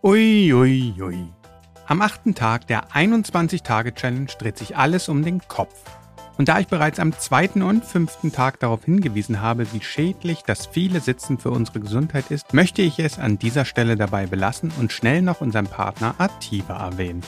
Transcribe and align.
Ui, 0.00 0.52
ui, 0.52 0.94
ui. 1.00 1.26
Am 1.88 2.02
achten 2.02 2.36
Tag 2.36 2.68
der 2.68 2.90
21-Tage-Challenge 2.90 4.30
dreht 4.38 4.56
sich 4.56 4.76
alles 4.76 5.08
um 5.08 5.24
den 5.24 5.40
Kopf. 5.48 5.74
Und 6.36 6.48
da 6.48 6.60
ich 6.60 6.68
bereits 6.68 7.00
am 7.00 7.12
zweiten 7.18 7.62
und 7.62 7.84
fünften 7.84 8.30
Tag 8.30 8.60
darauf 8.60 8.84
hingewiesen 8.84 9.40
habe, 9.40 9.66
wie 9.72 9.80
schädlich 9.80 10.42
das 10.46 10.66
viele 10.66 11.00
Sitzen 11.00 11.36
für 11.38 11.50
unsere 11.50 11.80
Gesundheit 11.80 12.30
ist, 12.30 12.54
möchte 12.54 12.80
ich 12.80 13.00
es 13.00 13.18
an 13.18 13.40
dieser 13.40 13.64
Stelle 13.64 13.96
dabei 13.96 14.26
belassen 14.26 14.70
und 14.78 14.92
schnell 14.92 15.20
noch 15.20 15.40
unseren 15.40 15.66
Partner 15.66 16.14
Ativa 16.18 16.74
erwähnen. 16.74 17.22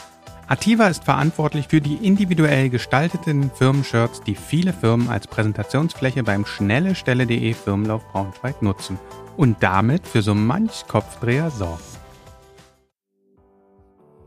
Ativa 0.47 0.87
ist 0.87 1.03
verantwortlich 1.03 1.67
für 1.67 1.81
die 1.81 1.97
individuell 1.97 2.71
gestalteten 2.71 3.51
Firmenshirts, 3.53 4.23
die 4.23 4.37
viele 4.37 4.73
Firmen 4.73 5.09
als 5.09 5.27
Präsentationsfläche 5.27 6.23
beim 6.23 6.47
schnellestelle.de 6.47 7.53
Firmenlauf 7.53 8.07
Braunschweig 8.13 8.63
nutzen 8.63 8.97
und 9.37 9.61
damit 9.61 10.07
für 10.07 10.23
so 10.23 10.37
manch 10.37 10.87
Kopfdreher 10.87 11.51
sorgen. 11.51 11.90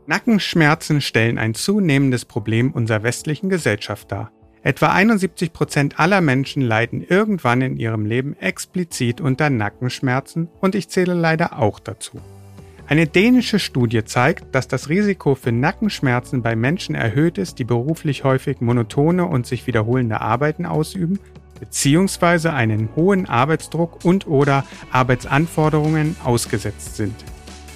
Nackenschmerzen 0.06 1.00
stellen 1.00 1.38
ein 1.38 1.54
zunehmendes 1.54 2.26
Problem 2.26 2.72
unserer 2.72 3.02
westlichen 3.02 3.48
Gesellschaft 3.48 4.12
dar. 4.12 4.30
Etwa 4.62 4.88
71 4.92 5.52
Prozent 5.52 5.98
aller 5.98 6.20
Menschen 6.20 6.62
leiden 6.62 7.04
irgendwann 7.06 7.62
in 7.62 7.76
ihrem 7.76 8.06
Leben 8.06 8.36
explizit 8.38 9.20
unter 9.20 9.50
Nackenschmerzen 9.50 10.48
und 10.60 10.74
ich 10.74 10.88
zähle 10.88 11.14
leider 11.14 11.58
auch 11.58 11.78
dazu. 11.78 12.20
Eine 12.86 13.06
dänische 13.06 13.58
Studie 13.58 14.04
zeigt, 14.04 14.54
dass 14.54 14.68
das 14.68 14.90
Risiko 14.90 15.34
für 15.34 15.52
Nackenschmerzen 15.52 16.42
bei 16.42 16.54
Menschen 16.54 16.94
erhöht 16.94 17.38
ist, 17.38 17.58
die 17.58 17.64
beruflich 17.64 18.24
häufig 18.24 18.60
monotone 18.60 19.24
und 19.24 19.46
sich 19.46 19.66
wiederholende 19.66 20.20
Arbeiten 20.20 20.66
ausüben, 20.66 21.18
beziehungsweise 21.58 22.52
einen 22.52 22.90
hohen 22.94 23.26
Arbeitsdruck 23.26 24.04
und 24.04 24.26
oder 24.26 24.66
Arbeitsanforderungen 24.90 26.16
ausgesetzt 26.24 26.96
sind. 26.96 27.14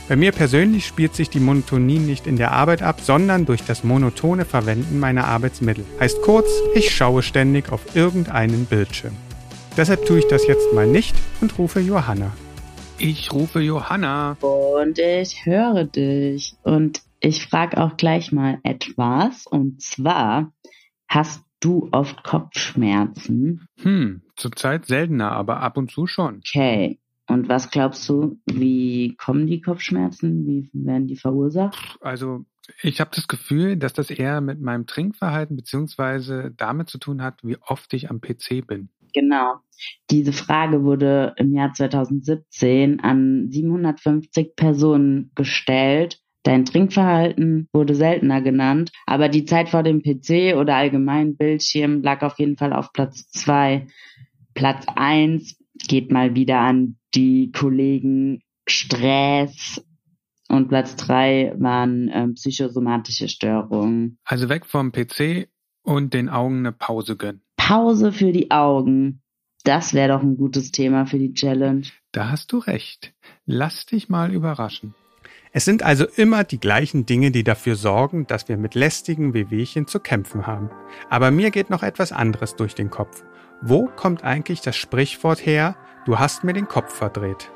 Bei 0.08 0.16
mir 0.16 0.32
persönlich 0.32 0.86
spielt 0.86 1.14
sich 1.14 1.28
die 1.28 1.38
Monotonie 1.38 1.98
nicht 1.98 2.26
in 2.26 2.36
der 2.36 2.52
Arbeit 2.52 2.82
ab, 2.82 3.00
sondern 3.02 3.44
durch 3.44 3.62
das 3.64 3.84
monotone 3.84 4.46
Verwenden 4.46 4.98
meiner 4.98 5.26
Arbeitsmittel. 5.26 5.84
Heißt 6.00 6.22
kurz, 6.22 6.48
ich 6.74 6.94
schaue 6.94 7.22
ständig 7.22 7.70
auf 7.70 7.94
irgendeinen 7.94 8.64
Bildschirm. 8.64 9.14
Deshalb 9.76 10.06
tue 10.06 10.20
ich 10.20 10.26
das 10.26 10.46
jetzt 10.46 10.72
mal 10.72 10.86
nicht 10.86 11.14
und 11.42 11.58
rufe 11.58 11.80
Johanna. 11.80 12.32
Ich 12.96 13.30
rufe 13.32 13.60
Johanna. 13.60 14.38
Und 14.40 14.98
ich 14.98 15.44
höre 15.44 15.84
dich. 15.84 16.56
Und 16.62 17.02
ich 17.20 17.46
frage 17.46 17.76
auch 17.76 17.98
gleich 17.98 18.32
mal 18.32 18.60
etwas. 18.62 19.46
Und 19.46 19.82
zwar, 19.82 20.50
hast 21.06 21.42
du 21.60 21.90
oft 21.92 22.24
Kopfschmerzen? 22.24 23.68
Hm, 23.82 24.22
zurzeit 24.36 24.86
seltener, 24.86 25.32
aber 25.32 25.60
ab 25.60 25.76
und 25.76 25.90
zu 25.90 26.06
schon. 26.06 26.40
Okay. 26.46 26.98
Und 27.28 27.48
was 27.48 27.70
glaubst 27.70 28.08
du, 28.08 28.40
wie 28.46 29.14
kommen 29.16 29.46
die 29.46 29.60
Kopfschmerzen? 29.60 30.46
Wie 30.46 30.70
werden 30.72 31.06
die 31.06 31.16
verursacht? 31.16 31.98
Also 32.00 32.46
ich 32.82 33.00
habe 33.00 33.10
das 33.14 33.28
Gefühl, 33.28 33.76
dass 33.76 33.92
das 33.92 34.10
eher 34.10 34.40
mit 34.40 34.60
meinem 34.60 34.86
Trinkverhalten 34.86 35.54
beziehungsweise 35.54 36.52
damit 36.56 36.88
zu 36.88 36.98
tun 36.98 37.22
hat, 37.22 37.40
wie 37.42 37.58
oft 37.58 37.92
ich 37.92 38.10
am 38.10 38.20
PC 38.20 38.66
bin. 38.66 38.88
Genau. 39.12 39.56
Diese 40.10 40.32
Frage 40.32 40.84
wurde 40.84 41.34
im 41.36 41.52
Jahr 41.52 41.72
2017 41.72 43.00
an 43.00 43.48
750 43.50 44.56
Personen 44.56 45.30
gestellt. 45.34 46.20
Dein 46.44 46.64
Trinkverhalten 46.64 47.68
wurde 47.72 47.94
seltener 47.94 48.40
genannt, 48.40 48.90
aber 49.06 49.28
die 49.28 49.44
Zeit 49.44 49.68
vor 49.68 49.82
dem 49.82 50.02
PC 50.02 50.56
oder 50.56 50.76
allgemein 50.76 51.36
Bildschirm 51.36 52.02
lag 52.02 52.22
auf 52.22 52.38
jeden 52.38 52.56
Fall 52.56 52.72
auf 52.72 52.92
Platz 52.92 53.30
zwei. 53.30 53.86
Platz 54.54 54.86
eins 54.96 55.58
geht 55.88 56.10
mal 56.10 56.34
wieder 56.34 56.60
an 56.60 56.96
die 57.14 57.52
Kollegen 57.52 58.42
Stress 58.68 59.82
und 60.48 60.68
Platz 60.68 60.96
drei 60.96 61.54
waren 61.58 62.10
ähm, 62.12 62.34
psychosomatische 62.34 63.28
Störungen. 63.28 64.18
Also 64.24 64.48
weg 64.48 64.66
vom 64.66 64.92
PC 64.92 65.48
und 65.82 66.14
den 66.14 66.28
Augen 66.28 66.58
eine 66.58 66.72
Pause 66.72 67.16
gönnen. 67.16 67.42
Pause 67.56 68.12
für 68.12 68.32
die 68.32 68.50
Augen. 68.50 69.22
Das 69.64 69.92
wäre 69.92 70.08
doch 70.08 70.22
ein 70.22 70.36
gutes 70.36 70.70
Thema 70.70 71.06
für 71.06 71.18
die 71.18 71.34
Challenge. 71.34 71.82
Da 72.12 72.30
hast 72.30 72.52
du 72.52 72.58
recht. 72.58 73.12
Lass 73.44 73.84
dich 73.86 74.08
mal 74.08 74.32
überraschen. 74.32 74.94
Es 75.52 75.64
sind 75.64 75.82
also 75.82 76.06
immer 76.16 76.44
die 76.44 76.60
gleichen 76.60 77.06
Dinge, 77.06 77.30
die 77.30 77.42
dafür 77.42 77.74
sorgen, 77.74 78.26
dass 78.26 78.48
wir 78.48 78.56
mit 78.56 78.74
lästigen 78.74 79.34
Wehwehchen 79.34 79.86
zu 79.86 79.98
kämpfen 79.98 80.46
haben. 80.46 80.70
Aber 81.08 81.30
mir 81.30 81.50
geht 81.50 81.70
noch 81.70 81.82
etwas 81.82 82.12
anderes 82.12 82.56
durch 82.56 82.74
den 82.74 82.90
Kopf. 82.90 83.24
Wo 83.60 83.86
kommt 83.86 84.24
eigentlich 84.24 84.60
das 84.60 84.76
Sprichwort 84.76 85.44
her, 85.44 85.76
du 86.04 86.18
hast 86.18 86.44
mir 86.44 86.52
den 86.52 86.68
Kopf 86.68 86.94
verdreht? 86.94 87.50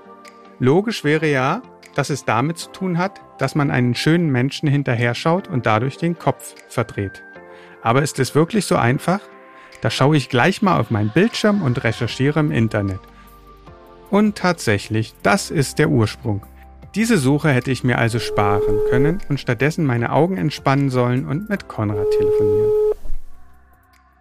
Logisch 0.58 1.04
wäre 1.04 1.26
ja, 1.26 1.62
dass 1.94 2.10
es 2.10 2.24
damit 2.24 2.58
zu 2.58 2.70
tun 2.70 2.98
hat, 2.98 3.20
dass 3.38 3.54
man 3.54 3.70
einen 3.70 3.94
schönen 3.94 4.30
Menschen 4.30 4.68
hinterher 4.68 5.14
schaut 5.14 5.48
und 5.48 5.66
dadurch 5.66 5.98
den 5.98 6.18
Kopf 6.18 6.54
verdreht. 6.68 7.22
Aber 7.82 8.02
ist 8.02 8.18
es 8.18 8.34
wirklich 8.34 8.66
so 8.66 8.76
einfach? 8.76 9.20
Da 9.80 9.90
schaue 9.90 10.16
ich 10.16 10.28
gleich 10.28 10.62
mal 10.62 10.78
auf 10.78 10.90
meinen 10.90 11.10
Bildschirm 11.10 11.62
und 11.62 11.82
recherchiere 11.82 12.40
im 12.40 12.52
Internet. 12.52 13.00
Und 14.10 14.36
tatsächlich, 14.36 15.14
das 15.22 15.50
ist 15.50 15.78
der 15.78 15.88
Ursprung. 15.88 16.42
Diese 16.94 17.16
Suche 17.16 17.48
hätte 17.48 17.70
ich 17.70 17.82
mir 17.82 17.98
also 17.98 18.18
sparen 18.18 18.78
können 18.90 19.20
und 19.28 19.40
stattdessen 19.40 19.86
meine 19.86 20.12
Augen 20.12 20.36
entspannen 20.36 20.90
sollen 20.90 21.26
und 21.26 21.48
mit 21.48 21.66
Konrad 21.66 22.10
telefonieren. 22.10 22.91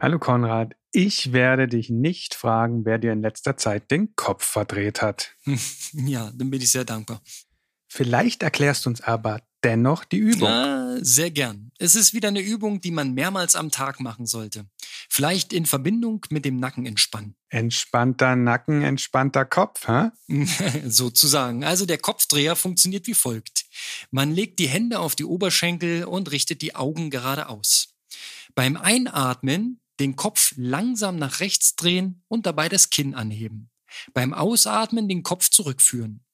Hallo 0.02 0.18
Konrad, 0.18 0.74
ich 0.92 1.32
werde 1.32 1.68
dich 1.68 1.92
nicht 1.92 2.34
fragen, 2.34 2.86
wer 2.86 2.98
dir 2.98 3.14
in 3.14 3.22
letzter 3.22 3.56
Zeit 3.56 3.92
den 3.92 4.16
Kopf 4.16 4.44
verdreht 4.44 5.04
hat. 5.04 5.36
Ja, 5.94 6.32
dann 6.34 6.50
bin 6.50 6.60
ich 6.60 6.72
sehr 6.72 6.86
dankbar. 6.86 7.22
Vielleicht 7.88 8.42
erklärst 8.42 8.86
du 8.86 8.90
uns 8.90 9.02
aber 9.02 9.44
dennoch 9.64 10.04
die 10.04 10.18
Übung. 10.18 10.50
Ja, 10.50 10.98
sehr 11.02 11.30
gern. 11.30 11.72
Es 11.78 11.94
ist 11.94 12.16
wieder 12.16 12.30
eine 12.30 12.42
Übung, 12.42 12.82
die 12.82 12.90
man 12.90 13.14
mehrmals 13.14 13.56
am 13.56 13.70
Tag 13.70 14.00
machen 14.00 14.26
sollte. 14.26 14.66
Vielleicht 15.08 15.54
in 15.54 15.68
Verbindung 15.68 16.26
mit 16.32 16.46
dem 16.46 16.60
Nacken 16.60 16.88
entspannen. 16.88 17.36
Entspannter 17.50 18.36
Nacken, 18.36 18.82
entspannter 18.82 19.46
Kopf, 19.46 19.88
hä? 19.88 20.10
Sozusagen. 20.88 21.64
Also 21.64 21.86
der 21.86 22.00
Kopfdreher 22.00 22.56
funktioniert 22.56 23.06
wie 23.06 23.14
folgt. 23.14 23.66
Man 24.10 24.32
legt 24.32 24.58
die 24.58 24.68
Hände 24.68 24.98
auf 24.98 25.16
die 25.16 25.26
Oberschenkel 25.26 26.06
und 26.06 26.32
richtet 26.32 26.64
die 26.64 26.74
Augen 26.74 27.12
geradeaus. 27.12 27.90
Beim 28.56 28.78
Einatmen 28.78 29.78
den 30.02 30.16
Kopf 30.16 30.54
langsam 30.58 31.18
nach 31.18 31.40
rechts 31.40 31.76
drehen 31.76 32.24
und 32.28 32.46
dabei 32.46 32.68
das 32.68 32.90
Kinn 32.90 33.16
anheben. 33.16 33.70
Beim 34.14 34.34
Ausatmen 34.34 35.08
den 35.08 35.24
Kopf 35.24 35.50
zurückführen. 35.50 36.26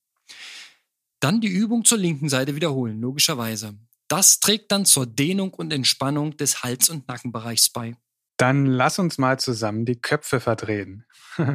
Dann 1.19 1.41
die 1.41 1.47
Übung 1.47 1.85
zur 1.85 1.97
linken 1.97 2.29
Seite 2.29 2.55
wiederholen, 2.55 3.01
logischerweise. 3.01 3.77
Das 4.07 4.39
trägt 4.39 4.71
dann 4.71 4.85
zur 4.85 5.05
Dehnung 5.05 5.53
und 5.53 5.73
Entspannung 5.73 6.37
des 6.37 6.63
Hals- 6.63 6.89
und 6.89 7.07
Nackenbereichs 7.07 7.69
bei. 7.69 7.95
Dann 8.37 8.67
lass 8.67 8.99
uns 8.99 9.17
mal 9.17 9.39
zusammen 9.39 9.85
die 9.85 9.99
Köpfe 9.99 10.39
verdrehen. 10.39 11.05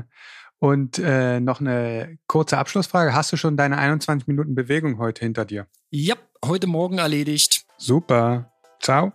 Und 0.58 1.00
äh, 1.00 1.40
noch 1.40 1.58
eine 1.58 2.18
kurze 2.28 2.56
Abschlussfrage. 2.56 3.14
Hast 3.14 3.32
du 3.32 3.36
schon 3.36 3.56
deine 3.56 3.78
21 3.78 4.28
Minuten 4.28 4.54
Bewegung 4.54 4.98
heute 4.98 5.24
hinter 5.24 5.44
dir? 5.44 5.66
Ja, 5.90 6.14
heute 6.44 6.68
Morgen 6.68 6.98
erledigt. 6.98 7.64
Super. 7.78 8.52
Ciao. 8.80 9.12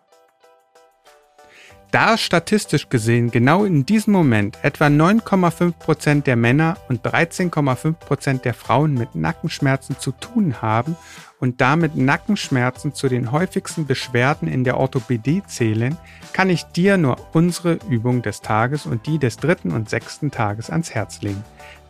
Da 1.92 2.18
statistisch 2.18 2.90
gesehen 2.90 3.32
genau 3.32 3.64
in 3.64 3.86
diesem 3.86 4.12
Moment 4.12 4.58
etwa 4.62 4.88
9,5% 4.88 6.24
der 6.24 6.36
Männer 6.36 6.76
und 6.90 7.06
13,5% 7.06 8.42
der 8.42 8.54
Frauen 8.54 8.94
mit 8.94 9.16
Nackenschmerzen 9.16 9.98
zu 9.98 10.12
tun 10.12 10.62
haben 10.62 10.98
und 11.40 11.62
damit 11.62 11.96
Nackenschmerzen 11.96 12.94
zu 12.94 13.08
den 13.08 13.32
häufigsten 13.32 13.86
Beschwerden 13.86 14.50
in 14.50 14.66
der 14.66 14.78
Orthopädie 14.78 15.44
zählen, 15.48 15.98
kann 16.34 16.50
ich 16.50 16.64
dir 16.64 16.98
nur 16.98 17.18
unsere 17.32 17.80
Übung 17.90 18.22
des 18.22 18.42
Tages 18.42 18.86
und 18.86 19.06
die 19.08 19.18
des 19.18 19.38
dritten 19.38 19.72
und 19.72 19.90
sechsten 19.90 20.30
Tages 20.30 20.70
ans 20.70 20.94
Herz 20.94 21.22
legen. 21.22 21.44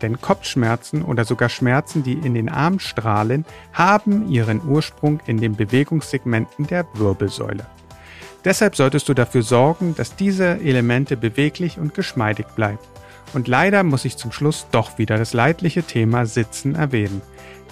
Denn 0.04 0.22
Kopfschmerzen 0.22 1.02
oder 1.02 1.26
sogar 1.26 1.50
Schmerzen, 1.50 2.04
die 2.04 2.14
in 2.14 2.36
den 2.36 2.50
Arm 2.50 2.80
strahlen, 2.80 3.46
haben 3.74 4.30
ihren 4.30 4.62
Ursprung 4.64 5.22
in 5.26 5.38
den 5.38 5.56
Bewegungssegmenten 5.56 6.68
der 6.68 6.86
Wirbelsäule. 6.94 7.66
Deshalb 8.48 8.78
solltest 8.78 9.10
du 9.10 9.14
dafür 9.14 9.42
sorgen, 9.42 9.94
dass 9.98 10.16
diese 10.16 10.62
Elemente 10.62 11.18
beweglich 11.18 11.80
und 11.80 11.94
geschmeidig 11.94 12.46
bleiben. 12.56 12.80
Und 13.34 13.50
leider 13.50 13.84
muss 13.84 14.06
ich 14.06 14.16
zum 14.16 14.32
Schluss 14.32 14.68
doch 14.72 14.98
wieder 14.98 15.18
das 15.18 15.34
leidliche 15.34 15.84
Thema 15.84 16.26
Sitzen 16.26 16.74
erwähnen. 16.74 17.22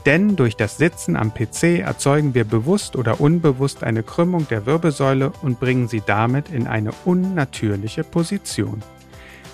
Denn 0.05 0.35
durch 0.35 0.57
das 0.57 0.75
Sitzen 0.75 1.15
am 1.15 1.33
PC 1.33 1.79
erzeugen 1.79 2.33
wir 2.33 2.43
bewusst 2.43 2.97
oder 2.97 3.21
unbewusst 3.21 3.85
eine 3.85 4.03
Krümmung 4.03 4.49
der 4.49 4.65
Wirbelsäule 4.65 5.31
und 5.41 5.61
bringen 5.61 5.87
sie 5.87 6.03
damit 6.05 6.49
in 6.49 6.67
eine 6.67 6.91
unnatürliche 7.05 8.03
Position. 8.03 8.83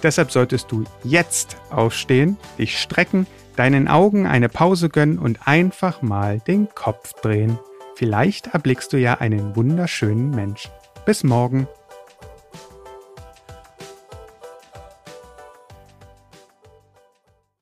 Deshalb 0.02 0.32
solltest 0.32 0.72
du 0.72 0.86
jetzt 1.04 1.56
aufstehen, 1.70 2.38
dich 2.58 2.80
strecken, 2.80 3.28
deinen 3.58 3.88
Augen 3.88 4.26
eine 4.26 4.50
Pause 4.50 4.90
gönnen 4.90 5.20
und 5.20 5.48
einfach 5.48 6.02
mal 6.02 6.40
den 6.40 6.68
Kopf 6.74 7.14
drehen. 7.22 7.60
Vielleicht 7.94 8.48
erblickst 8.48 8.92
du 8.92 8.98
ja 8.98 9.20
einen 9.20 9.56
wunderschönen 9.56 10.32
Menschen. 10.32 10.72
Bis 11.12 11.26
morgen. 11.26 11.68